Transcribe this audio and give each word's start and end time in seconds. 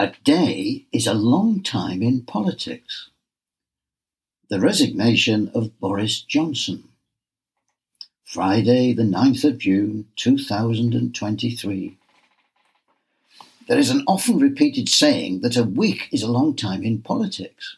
A 0.00 0.14
day 0.24 0.86
is 0.92 1.06
a 1.06 1.12
long 1.12 1.62
time 1.62 2.02
in 2.02 2.22
politics. 2.22 3.10
The 4.48 4.58
resignation 4.58 5.50
of 5.54 5.78
Boris 5.78 6.22
Johnson. 6.22 6.88
Friday, 8.24 8.94
the 8.94 9.02
9th 9.02 9.44
of 9.44 9.58
June, 9.58 10.06
2023. 10.16 11.98
There 13.68 13.78
is 13.78 13.90
an 13.90 14.02
often 14.08 14.38
repeated 14.38 14.88
saying 14.88 15.42
that 15.42 15.58
a 15.58 15.64
week 15.64 16.08
is 16.10 16.22
a 16.22 16.32
long 16.32 16.56
time 16.56 16.82
in 16.82 17.02
politics. 17.02 17.76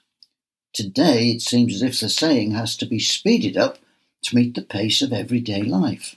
Today, 0.72 1.30
it 1.30 1.42
seems 1.42 1.74
as 1.74 1.82
if 1.82 1.98
the 1.98 2.08
saying 2.08 2.52
has 2.52 2.76
to 2.76 2.86
be 2.86 3.00
speeded 3.00 3.56
up 3.56 3.78
to 4.22 4.36
meet 4.36 4.54
the 4.54 4.62
pace 4.62 5.02
of 5.02 5.12
everyday 5.12 5.62
life. 5.62 6.14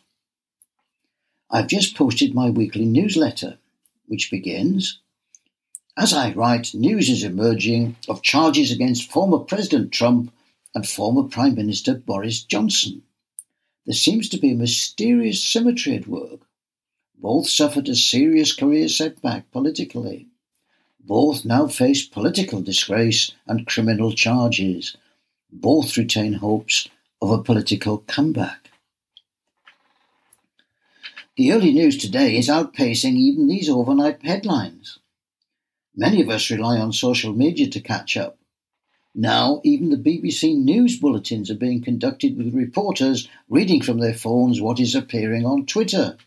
I've 1.49 1.65
just 1.65 1.95
posted 1.95 2.35
my 2.35 2.51
weekly 2.51 2.85
newsletter, 2.85 3.57
which 4.05 4.29
begins 4.29 4.99
as 5.97 6.13
I 6.13 6.33
write, 6.33 6.73
news 6.73 7.09
is 7.09 7.23
emerging 7.23 7.95
of 8.09 8.21
charges 8.21 8.71
against 8.71 9.09
former 9.09 9.39
President 9.39 9.91
Trump 9.91 10.33
and 10.73 10.87
former 10.87 11.23
Prime 11.23 11.55
Minister 11.55 11.95
Boris 11.95 12.43
Johnson. 12.43 13.03
There 13.85 13.95
seems 13.95 14.27
to 14.29 14.37
be 14.37 14.51
a 14.51 14.55
mysterious 14.55 15.41
symmetry 15.41 15.95
at 15.95 16.07
work. 16.07 16.41
Both 17.17 17.47
suffered 17.47 17.87
a 17.87 17.95
serious 17.95 18.53
career 18.53 18.89
setback 18.89 19.49
politically. 19.51 20.27
Both 20.99 21.45
now 21.45 21.67
face 21.67 22.05
political 22.05 22.61
disgrace 22.61 23.31
and 23.47 23.65
criminal 23.65 24.11
charges. 24.11 24.97
Both 25.51 25.97
retain 25.97 26.33
hopes 26.33 26.89
of 27.21 27.31
a 27.31 27.41
political 27.41 27.99
comeback. 27.99 28.69
The 31.37 31.53
early 31.53 31.71
news 31.71 31.97
today 31.97 32.37
is 32.37 32.49
outpacing 32.49 33.15
even 33.15 33.47
these 33.47 33.69
overnight 33.69 34.23
headlines. 34.25 34.99
Many 35.95 36.21
of 36.21 36.29
us 36.29 36.51
rely 36.51 36.77
on 36.77 36.91
social 36.91 37.33
media 37.33 37.67
to 37.69 37.79
catch 37.79 38.17
up. 38.17 38.37
Now, 39.13 39.61
even 39.63 39.91
the 39.91 39.97
BBC 39.97 40.57
news 40.57 40.99
bulletins 40.99 41.49
are 41.49 41.55
being 41.55 41.81
conducted 41.81 42.37
with 42.37 42.53
reporters 42.53 43.29
reading 43.47 43.81
from 43.81 43.99
their 43.99 44.13
phones 44.13 44.59
what 44.59 44.79
is 44.79 44.93
appearing 44.93 45.45
on 45.45 45.65
Twitter. 45.65 46.17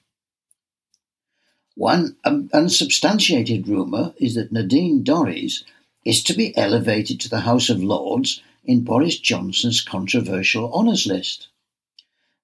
One 1.74 2.16
um, 2.24 2.48
unsubstantiated 2.54 3.68
rumour 3.68 4.14
is 4.16 4.34
that 4.36 4.50
Nadine 4.50 5.04
Dorries 5.04 5.64
is 6.04 6.22
to 6.24 6.34
be 6.34 6.56
elevated 6.56 7.20
to 7.20 7.28
the 7.28 7.40
House 7.40 7.68
of 7.68 7.82
Lords 7.82 8.42
in 8.64 8.84
Boris 8.84 9.18
Johnson's 9.18 9.82
controversial 9.82 10.72
honours 10.72 11.06
list. 11.06 11.48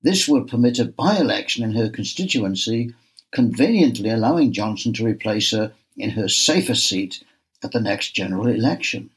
This 0.03 0.29
will 0.29 0.45
permit 0.45 0.79
a 0.79 0.85
by 0.85 1.17
election 1.17 1.65
in 1.65 1.73
her 1.73 1.89
constituency, 1.89 2.95
conveniently 3.33 4.11
allowing 4.11 4.53
Johnson 4.53 4.93
to 4.93 5.07
replace 5.07 5.53
her 5.53 5.73
in 5.97 6.11
her 6.11 6.28
safer 6.28 6.75
seat 6.75 7.23
at 7.62 7.73
the 7.73 7.81
next 7.81 8.11
general 8.11 8.47
election. 8.47 9.11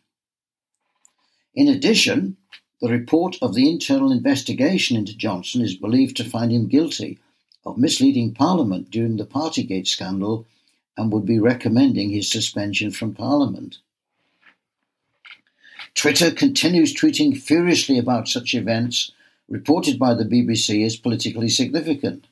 In 1.53 1.67
addition, 1.67 2.37
the 2.81 2.89
report 2.89 3.37
of 3.41 3.55
the 3.55 3.69
internal 3.69 4.11
investigation 4.11 4.95
into 4.95 5.17
Johnson 5.17 5.61
is 5.61 5.75
believed 5.75 6.15
to 6.17 6.23
find 6.23 6.51
him 6.51 6.67
guilty 6.67 7.17
of 7.65 7.77
misleading 7.77 8.33
Parliament 8.33 8.91
during 8.91 9.17
the 9.17 9.25
Partygate 9.25 9.87
scandal 9.87 10.45
and 10.95 11.11
would 11.11 11.25
be 11.25 11.39
recommending 11.39 12.09
his 12.09 12.29
suspension 12.29 12.91
from 12.91 13.13
Parliament. 13.13 13.79
Twitter 15.95 16.29
continues 16.29 16.93
tweeting 16.93 17.35
furiously 17.35 17.97
about 17.97 18.27
such 18.27 18.53
events 18.53 19.11
reported 19.49 19.97
by 19.97 20.13
the 20.13 20.25
BBC 20.25 20.85
as 20.85 20.95
politically 20.95 21.49
significant. 21.49 22.25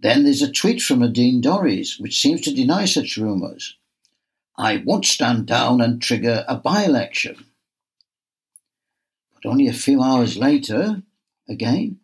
Then 0.00 0.24
there's 0.24 0.42
a 0.42 0.52
tweet 0.52 0.82
from 0.82 1.00
Nadine 1.00 1.40
Dorries, 1.40 1.98
which 2.00 2.20
seems 2.20 2.42
to 2.42 2.54
deny 2.54 2.84
such 2.84 3.16
rumours. 3.16 3.76
I 4.56 4.78
won't 4.78 5.04
stand 5.04 5.46
down 5.46 5.80
and 5.80 6.00
trigger 6.00 6.44
a 6.48 6.56
by 6.56 6.84
election. 6.84 7.44
But 9.34 9.48
only 9.48 9.66
a 9.68 9.72
few 9.72 10.02
hours 10.02 10.36
later, 10.36 11.02
again, 11.48 12.00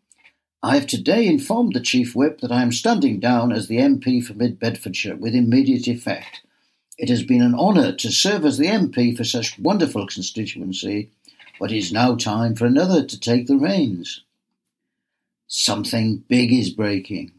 I 0.62 0.76
have 0.76 0.86
today 0.86 1.26
informed 1.26 1.74
the 1.74 1.80
Chief 1.80 2.14
Whip 2.14 2.40
that 2.40 2.52
I 2.52 2.62
am 2.62 2.72
standing 2.72 3.18
down 3.18 3.52
as 3.52 3.66
the 3.66 3.78
MP 3.78 4.24
for 4.24 4.34
Mid 4.34 4.60
Bedfordshire 4.60 5.16
with 5.16 5.34
immediate 5.34 5.88
effect. 5.88 6.42
It 6.98 7.08
has 7.08 7.24
been 7.24 7.42
an 7.42 7.54
honour 7.54 7.92
to 7.96 8.12
serve 8.12 8.44
as 8.44 8.58
the 8.58 8.66
MP 8.66 9.16
for 9.16 9.24
such 9.24 9.58
wonderful 9.58 10.06
constituency, 10.06 11.10
but 11.58 11.72
it 11.72 11.78
is 11.78 11.92
now 11.92 12.14
time 12.14 12.54
for 12.54 12.66
another 12.66 13.04
to 13.04 13.18
take 13.18 13.46
the 13.46 13.56
reins. 13.56 14.22
Something 15.48 16.18
big 16.28 16.52
is 16.52 16.70
breaking. 16.70 17.32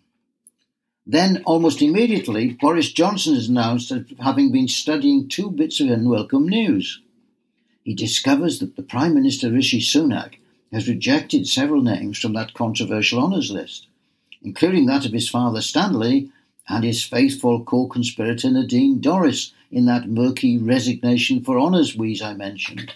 Then, 1.06 1.44
almost 1.46 1.81
immediately, 1.81 2.53
Boris 2.53 2.91
Johnson 2.94 3.36
is 3.36 3.50
announced 3.50 3.91
as 3.91 4.06
having 4.19 4.53
been 4.53 4.69
studying 4.69 5.28
two 5.28 5.52
bits 5.52 5.81
of 5.81 5.90
unwelcome 5.90 6.47
news. 6.47 7.02
He 7.84 7.94
discovers 7.94 8.59
that 8.59 8.78
the 8.78 8.84
Prime 8.84 9.14
Minister 9.14 9.52
Rishi 9.52 9.81
Sunak 9.81 10.36
has 10.72 10.88
rejected 10.88 11.46
several 11.46 11.81
names 11.81 12.18
from 12.18 12.31
that 12.34 12.53
controversial 12.53 13.19
honours 13.19 13.52
list, 13.52 13.88
including 14.41 14.86
that 14.86 15.06
of 15.06 15.12
his 15.12 15.28
father 15.28 15.62
Stanley 15.62 16.31
and 16.69 16.86
his 16.86 17.03
faithful 17.03 17.66
co 17.66 17.85
conspirator 17.88 18.50
Nadine 18.50 19.02
Dorries 19.02 19.52
in 19.70 19.85
that 19.88 20.08
murky 20.08 20.58
resignation 20.58 21.44
for 21.44 21.59
honours 21.59 21.97
wheeze 21.97 22.22
I 22.22 22.34
mentioned. 22.34 22.96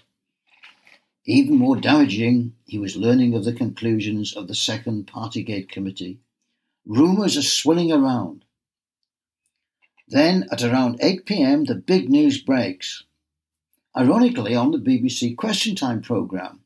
Even 1.26 1.58
more 1.58 1.76
damaging, 1.76 2.54
he 2.64 2.80
was 2.80 2.96
learning 2.96 3.34
of 3.34 3.44
the 3.44 3.52
conclusions 3.52 4.34
of 4.34 4.48
the 4.48 4.56
second 4.56 5.08
Partygate 5.08 5.68
committee 5.68 6.20
Rumours 6.88 7.36
are 7.36 7.42
swirling 7.42 7.92
around. 7.92 8.46
Then, 10.08 10.48
at 10.54 10.64
around 10.64 11.00
8 11.02 11.26
pm, 11.26 11.66
the 11.66 11.76
big 11.76 12.10
news 12.10 12.42
breaks. 12.42 13.04
Ironically, 13.96 14.56
on 14.56 14.72
the 14.72 14.78
BBC 14.78 15.36
Question 15.36 15.76
Time 15.76 16.02
programme, 16.02 16.62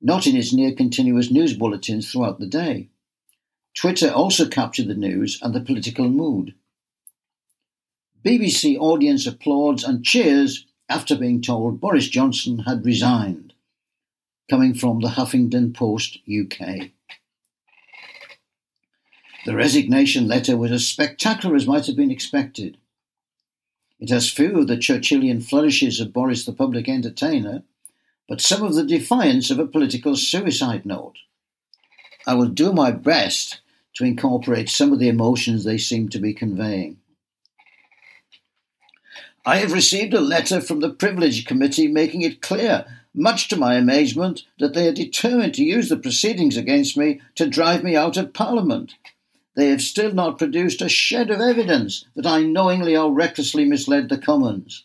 not 0.00 0.28
in 0.28 0.36
its 0.36 0.52
near 0.52 0.72
continuous 0.72 1.32
news 1.32 1.54
bulletins 1.54 2.10
throughout 2.10 2.38
the 2.38 2.46
day. 2.46 2.90
Twitter 3.74 4.10
also 4.10 4.48
captured 4.48 4.86
the 4.86 4.94
news 4.94 5.40
and 5.42 5.52
the 5.52 5.60
political 5.60 6.08
mood. 6.08 6.54
BBC 8.24 8.78
audience 8.78 9.26
applauds 9.26 9.82
and 9.82 10.04
cheers 10.04 10.66
after 10.88 11.16
being 11.16 11.42
told 11.42 11.80
Boris 11.80 12.08
Johnson 12.08 12.60
had 12.60 12.84
resigned, 12.84 13.54
coming 14.48 14.72
from 14.72 15.00
the 15.00 15.08
Huffington 15.08 15.74
Post 15.74 16.18
UK. 16.28 16.90
The 19.44 19.56
resignation 19.56 20.28
letter 20.28 20.56
was 20.56 20.70
as 20.70 20.86
spectacular 20.86 21.56
as 21.56 21.66
might 21.66 21.86
have 21.86 21.96
been 21.96 22.12
expected. 22.12 22.76
It 23.98 24.08
has 24.10 24.30
few 24.30 24.60
of 24.60 24.68
the 24.68 24.76
Churchillian 24.76 25.42
flourishes 25.42 25.98
of 25.98 26.12
Boris 26.12 26.44
the 26.44 26.52
public 26.52 26.88
entertainer, 26.88 27.64
but 28.28 28.40
some 28.40 28.62
of 28.62 28.74
the 28.74 28.84
defiance 28.84 29.50
of 29.50 29.58
a 29.58 29.66
political 29.66 30.14
suicide 30.14 30.86
note. 30.86 31.16
I 32.24 32.34
will 32.34 32.46
do 32.46 32.72
my 32.72 32.92
best 32.92 33.60
to 33.94 34.04
incorporate 34.04 34.68
some 34.68 34.92
of 34.92 35.00
the 35.00 35.08
emotions 35.08 35.64
they 35.64 35.78
seem 35.78 36.08
to 36.10 36.20
be 36.20 36.32
conveying. 36.32 36.98
I 39.44 39.56
have 39.56 39.72
received 39.72 40.14
a 40.14 40.20
letter 40.20 40.60
from 40.60 40.78
the 40.78 40.90
Privilege 40.90 41.46
Committee 41.46 41.88
making 41.88 42.22
it 42.22 42.42
clear, 42.42 42.86
much 43.12 43.48
to 43.48 43.56
my 43.56 43.74
amazement, 43.74 44.44
that 44.60 44.72
they 44.72 44.86
are 44.86 44.92
determined 44.92 45.54
to 45.54 45.64
use 45.64 45.88
the 45.88 45.96
proceedings 45.96 46.56
against 46.56 46.96
me 46.96 47.20
to 47.34 47.48
drive 47.48 47.82
me 47.82 47.96
out 47.96 48.16
of 48.16 48.32
Parliament 48.32 48.94
they 49.54 49.68
have 49.68 49.82
still 49.82 50.12
not 50.12 50.38
produced 50.38 50.80
a 50.80 50.88
shred 50.88 51.30
of 51.30 51.40
evidence 51.40 52.04
that 52.14 52.26
I 52.26 52.42
knowingly 52.42 52.96
or 52.96 53.12
recklessly 53.12 53.64
misled 53.64 54.08
the 54.08 54.18
Commons. 54.18 54.84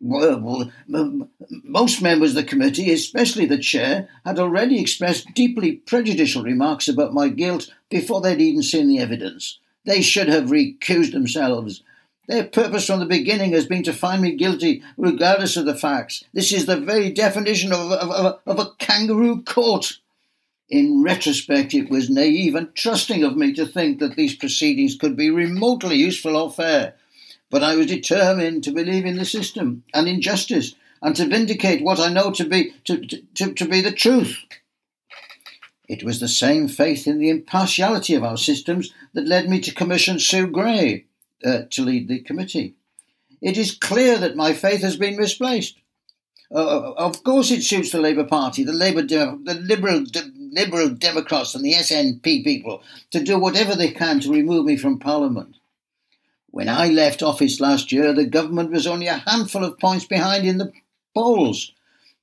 Well, 0.00 0.70
most 0.86 2.00
members 2.00 2.30
of 2.30 2.36
the 2.36 2.44
committee, 2.44 2.92
especially 2.92 3.46
the 3.46 3.58
chair, 3.58 4.08
had 4.24 4.38
already 4.38 4.80
expressed 4.80 5.34
deeply 5.34 5.72
prejudicial 5.72 6.44
remarks 6.44 6.86
about 6.86 7.14
my 7.14 7.28
guilt 7.28 7.72
before 7.90 8.20
they'd 8.20 8.40
even 8.40 8.62
seen 8.62 8.86
the 8.88 9.00
evidence. 9.00 9.58
They 9.84 10.02
should 10.02 10.28
have 10.28 10.50
recused 10.50 11.12
themselves. 11.12 11.82
Their 12.28 12.44
purpose 12.44 12.86
from 12.86 13.00
the 13.00 13.06
beginning 13.06 13.52
has 13.52 13.66
been 13.66 13.82
to 13.84 13.92
find 13.92 14.22
me 14.22 14.36
guilty, 14.36 14.82
regardless 14.96 15.56
of 15.56 15.66
the 15.66 15.74
facts. 15.74 16.22
This 16.32 16.52
is 16.52 16.66
the 16.66 16.76
very 16.76 17.10
definition 17.10 17.72
of, 17.72 17.90
of, 17.90 18.10
of, 18.10 18.40
of 18.46 18.58
a 18.58 18.70
kangaroo 18.78 19.42
court. 19.42 19.98
In 20.68 21.02
retrospect, 21.02 21.72
it 21.72 21.88
was 21.88 22.10
naive 22.10 22.54
and 22.54 22.74
trusting 22.74 23.24
of 23.24 23.36
me 23.36 23.54
to 23.54 23.66
think 23.66 24.00
that 24.00 24.16
these 24.16 24.36
proceedings 24.36 24.96
could 24.96 25.16
be 25.16 25.30
remotely 25.30 25.96
useful 25.96 26.36
or 26.36 26.50
fair. 26.50 26.94
But 27.50 27.62
I 27.62 27.76
was 27.76 27.86
determined 27.86 28.64
to 28.64 28.72
believe 28.72 29.06
in 29.06 29.16
the 29.16 29.24
system 29.24 29.84
and 29.94 30.06
in 30.06 30.20
justice 30.20 30.74
and 31.00 31.16
to 31.16 31.26
vindicate 31.26 31.82
what 31.82 31.98
I 31.98 32.12
know 32.12 32.30
to 32.32 32.44
be, 32.44 32.74
to, 32.84 32.98
to, 33.34 33.54
to 33.54 33.64
be 33.68 33.80
the 33.80 33.92
truth. 33.92 34.36
It 35.88 36.04
was 36.04 36.20
the 36.20 36.28
same 36.28 36.68
faith 36.68 37.06
in 37.06 37.18
the 37.18 37.30
impartiality 37.30 38.14
of 38.14 38.22
our 38.22 38.36
systems 38.36 38.92
that 39.14 39.26
led 39.26 39.48
me 39.48 39.60
to 39.60 39.74
commission 39.74 40.18
Sue 40.18 40.46
Gray 40.46 41.06
uh, 41.42 41.62
to 41.70 41.82
lead 41.82 42.08
the 42.08 42.20
committee. 42.20 42.74
It 43.40 43.56
is 43.56 43.74
clear 43.74 44.18
that 44.18 44.36
my 44.36 44.52
faith 44.52 44.82
has 44.82 44.96
been 44.96 45.16
misplaced. 45.16 45.78
Uh, 46.50 46.92
of 46.92 47.22
course, 47.24 47.50
it 47.50 47.62
suits 47.62 47.90
the 47.90 48.00
Labour 48.00 48.24
Party, 48.24 48.64
the 48.64 48.72
Labour, 48.72 49.02
the 49.02 49.58
Liberal, 49.62 50.04
Liberal 50.58 50.90
Democrats, 50.90 51.54
and 51.54 51.64
the 51.64 51.74
SNP 51.74 52.42
people 52.42 52.82
to 53.12 53.22
do 53.22 53.38
whatever 53.38 53.76
they 53.76 53.92
can 53.92 54.18
to 54.20 54.32
remove 54.32 54.66
me 54.66 54.76
from 54.76 54.98
Parliament. 54.98 55.56
When 56.50 56.68
I 56.68 56.88
left 56.88 57.22
office 57.22 57.60
last 57.60 57.92
year, 57.92 58.12
the 58.12 58.26
government 58.26 58.72
was 58.72 58.86
only 58.86 59.06
a 59.06 59.18
handful 59.18 59.62
of 59.62 59.78
points 59.78 60.04
behind 60.04 60.44
in 60.44 60.58
the 60.58 60.72
polls. 61.14 61.72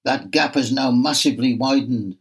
That 0.04 0.32
gap 0.32 0.56
has 0.56 0.72
now 0.72 0.92
massively 0.92 1.54
widened. 1.54 2.18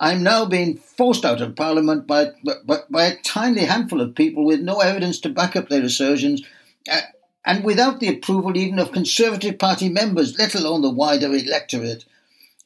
I'm 0.00 0.24
now 0.24 0.46
being 0.46 0.78
forced 0.78 1.24
out 1.24 1.40
of 1.40 1.54
Parliament 1.54 2.08
by, 2.08 2.32
by, 2.66 2.78
by 2.90 3.04
a 3.04 3.22
tiny 3.22 3.60
handful 3.60 4.00
of 4.00 4.16
people 4.16 4.44
with 4.44 4.60
no 4.60 4.80
evidence 4.80 5.20
to 5.20 5.28
back 5.28 5.54
up 5.54 5.68
their 5.68 5.84
assertions, 5.84 6.42
uh, 6.90 7.02
and 7.44 7.62
without 7.62 8.00
the 8.00 8.08
approval 8.08 8.56
even 8.56 8.80
of 8.80 8.90
Conservative 8.90 9.58
Party 9.58 9.88
members, 9.88 10.36
let 10.38 10.56
alone 10.56 10.82
the 10.82 10.90
wider 10.90 11.32
electorate. 11.32 12.04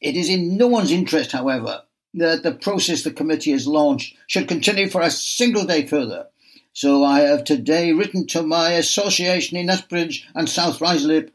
It 0.01 0.17
is 0.17 0.31
in 0.31 0.57
no 0.57 0.67
one's 0.67 0.91
interest, 0.91 1.33
however, 1.33 1.83
that 2.17 2.43
the 2.43 2.53
process 2.53 3.03
the 3.03 3.11
committee 3.13 3.53
has 3.53 3.67
launched 3.67 4.17
should 4.27 4.49
continue 4.49 4.89
for 4.89 5.03
a 5.03 5.11
single 5.11 5.65
day 5.65 5.87
further. 5.87 6.27
So 6.73 7.05
I 7.05 7.21
have 7.21 7.45
today 7.45 7.93
written 7.93 8.27
to 8.29 8.43
my 8.43 8.73
association 8.73 9.57
in 9.57 9.71
Uxbridge 9.71 10.29
and 10.35 10.49
South 10.49 10.79
Ruislip 10.79 11.31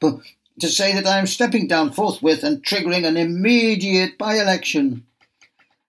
to 0.00 0.68
say 0.68 0.92
that 0.94 1.06
I 1.06 1.18
am 1.18 1.26
stepping 1.26 1.66
down 1.66 1.92
forthwith 1.92 2.44
and 2.44 2.62
triggering 2.62 3.06
an 3.06 3.16
immediate 3.16 4.18
by 4.18 4.36
election. 4.36 5.06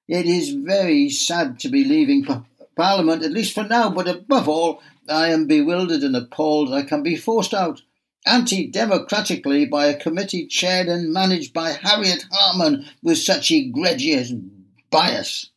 It 0.07 0.25
is 0.25 0.51
very 0.51 1.09
sad 1.09 1.59
to 1.59 1.69
be 1.69 1.83
leaving 1.83 2.25
Parliament, 2.75 3.23
at 3.23 3.31
least 3.31 3.53
for 3.53 3.63
now, 3.63 3.89
but 3.89 4.07
above 4.07 4.49
all, 4.49 4.81
I 5.07 5.29
am 5.29 5.47
bewildered 5.47 6.01
and 6.01 6.15
appalled 6.15 6.73
I 6.73 6.83
can 6.83 7.03
be 7.03 7.15
forced 7.15 7.53
out 7.53 7.81
anti 8.25 8.67
democratically 8.67 9.65
by 9.65 9.87
a 9.87 9.99
committee 9.99 10.47
chaired 10.47 10.87
and 10.87 11.11
managed 11.11 11.53
by 11.53 11.71
Harriet 11.71 12.25
Harman 12.31 12.85
with 13.01 13.17
such 13.17 13.51
egregious 13.51 14.31
bias. 14.89 15.49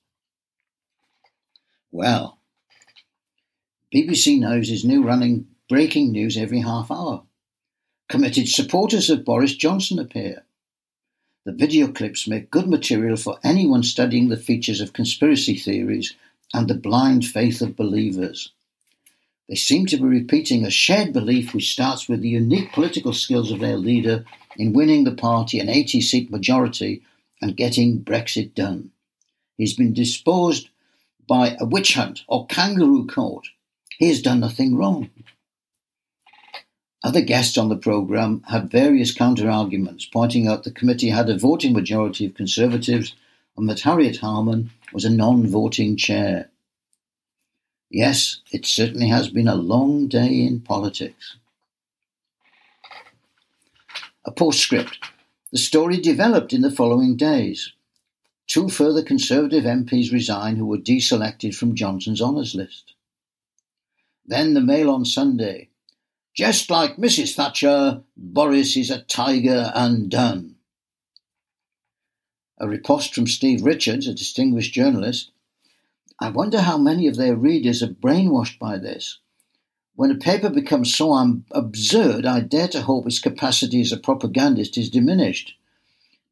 Well, 1.92 2.38
BBC 3.94 4.38
News 4.38 4.70
is 4.70 4.84
now 4.84 5.00
running 5.02 5.46
breaking 5.68 6.12
news 6.12 6.36
every 6.36 6.60
half 6.60 6.90
hour. 6.90 7.22
Committed 8.08 8.48
supporters 8.48 9.10
of 9.10 9.24
Boris 9.24 9.54
Johnson 9.54 9.98
appear. 9.98 10.44
The 11.44 11.52
video 11.52 11.88
clips 11.92 12.26
make 12.26 12.50
good 12.50 12.68
material 12.68 13.16
for 13.16 13.38
anyone 13.44 13.82
studying 13.82 14.28
the 14.28 14.36
features 14.36 14.80
of 14.80 14.92
conspiracy 14.92 15.56
theories 15.56 16.14
and 16.52 16.68
the 16.68 16.74
blind 16.74 17.24
faith 17.24 17.62
of 17.62 17.76
believers. 17.76 18.52
They 19.48 19.54
seem 19.54 19.87
to 19.87 19.96
be 19.96 20.02
repeating 20.02 20.64
a 20.64 20.70
shared 20.70 21.12
belief 21.12 21.54
which 21.54 21.72
starts 21.72 22.08
with 22.08 22.20
the 22.20 22.28
unique 22.28 22.72
political 22.72 23.12
skills 23.12 23.52
of 23.52 23.60
their 23.60 23.76
leader 23.76 24.25
in 24.56 24.72
winning 24.72 25.04
the 25.04 25.14
party 25.14 25.60
an 25.60 25.69
80 25.69 26.00
seat 26.00 26.31
majority 26.31 27.02
and 27.40 27.56
getting 27.56 28.02
Brexit 28.02 28.54
done. 28.54 28.90
He's 29.56 29.75
been 29.75 29.93
disposed 29.93 30.69
by 31.28 31.56
a 31.60 31.64
witch 31.64 31.94
hunt 31.94 32.22
or 32.28 32.46
kangaroo 32.46 33.06
court. 33.06 33.48
He 33.98 34.08
has 34.08 34.20
done 34.22 34.40
nothing 34.40 34.76
wrong. 34.76 35.10
Other 37.02 37.20
guests 37.20 37.56
on 37.56 37.69
the 37.69 37.76
programme 37.76 38.42
had 38.49 38.70
various 38.70 39.14
counter 39.14 39.49
arguments, 39.49 40.06
pointing 40.06 40.49
out 40.49 40.64
the 40.64 40.72
committee 40.72 41.10
had 41.10 41.31
a 41.31 41.38
voting 41.38 41.72
majority 41.72 42.26
of 42.26 42.34
Conservatives 42.34 43.14
and 43.56 43.69
that 43.69 43.81
Harriet 43.81 44.19
Harman 44.19 44.70
was 44.92 45.04
a 45.04 45.10
non 45.10 45.46
voting 45.46 45.96
chair. 45.96 46.50
Yes, 47.91 48.41
it 48.53 48.67
certainly 48.67 49.09
has 49.09 49.29
been 49.29 49.49
a 49.49 49.55
long 49.55 50.09
day 50.09 50.41
in 50.41 50.61
politics. 50.61 51.37
A 54.25 54.33
postscript. 54.33 54.99
The 55.53 55.59
story 55.59 55.99
developed 55.99 56.53
in 56.53 56.62
the 56.62 56.71
following 56.71 57.17
days. 57.17 57.73
Two 58.49 58.69
further 58.69 59.03
Conservative 59.03 59.65
MPs 59.65 60.12
resigned 60.12 60.59
who 60.59 60.67
were 60.67 60.79
deselected 60.79 61.55
from 61.55 61.75
Johnson's 61.75 62.21
honours 62.21 62.55
list. 62.55 62.94
Then 64.25 64.55
the 64.55 64.61
Mail 64.61 64.91
on 64.91 65.05
Sunday. 65.05 65.69
Just 66.35 66.69
like 66.69 66.97
Mrs. 66.97 67.35
Thatcher, 67.35 68.03
Boris 68.17 68.77
is 68.77 68.91
a 68.91 69.03
tiger 69.03 69.73
and 69.75 70.12
undone. 70.12 70.56
A 72.59 72.69
riposte 72.69 73.15
from 73.15 73.27
Steve 73.27 73.62
Richards, 73.62 74.06
a 74.06 74.15
distinguished 74.15 74.73
journalist. 74.73 75.31
I 76.18 76.30
wonder 76.30 76.62
how 76.62 76.78
many 76.78 77.06
of 77.06 77.16
their 77.16 77.36
readers 77.36 77.82
are 77.82 77.88
brainwashed 77.88 78.58
by 78.58 78.78
this. 78.78 79.18
When 79.96 80.10
a 80.10 80.16
paper 80.16 80.50
becomes 80.50 80.94
so 80.94 81.14
absurd, 81.50 82.26
I 82.26 82.40
dare 82.40 82.68
to 82.68 82.82
hope 82.82 83.06
its 83.06 83.18
capacity 83.18 83.80
as 83.80 83.92
a 83.92 83.96
propagandist 83.96 84.76
is 84.76 84.90
diminished. 84.90 85.56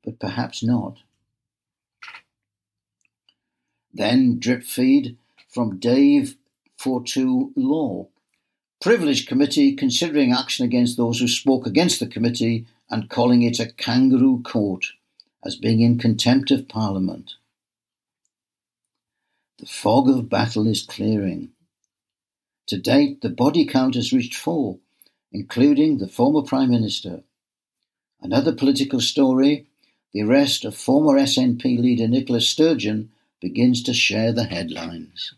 But 0.04 0.18
perhaps 0.18 0.62
not. 0.62 0.98
Then 3.92 4.38
drip 4.38 4.64
feed 4.64 5.16
from 5.48 5.78
Dave 5.78 6.36
Fortune 6.76 7.52
Law. 7.56 8.08
Privilege 8.82 9.26
Committee 9.26 9.74
considering 9.74 10.32
action 10.32 10.64
against 10.64 10.96
those 10.96 11.20
who 11.20 11.28
spoke 11.28 11.66
against 11.66 12.00
the 12.00 12.06
committee 12.06 12.66
and 12.90 13.08
calling 13.08 13.42
it 13.42 13.60
a 13.60 13.72
kangaroo 13.72 14.42
court 14.42 14.86
as 15.44 15.56
being 15.56 15.80
in 15.80 15.98
contempt 15.98 16.50
of 16.50 16.68
Parliament. 16.68 17.34
The 19.58 19.66
fog 19.66 20.08
of 20.08 20.28
battle 20.28 20.66
is 20.66 20.82
clearing. 20.82 21.50
To 22.66 22.78
date, 22.78 23.20
the 23.20 23.28
body 23.28 23.66
count 23.66 23.94
has 23.94 24.12
reached 24.12 24.34
four, 24.34 24.78
including 25.32 25.98
the 25.98 26.08
former 26.08 26.42
Prime 26.42 26.70
Minister. 26.70 27.22
Another 28.20 28.54
political 28.54 29.00
story 29.00 29.66
the 30.12 30.22
arrest 30.22 30.64
of 30.64 30.76
former 30.76 31.18
SNP 31.18 31.78
leader 31.78 32.06
Nicola 32.06 32.40
Sturgeon 32.40 33.10
begins 33.40 33.82
to 33.82 33.92
share 33.92 34.32
the 34.32 34.44
headlines. 34.44 35.34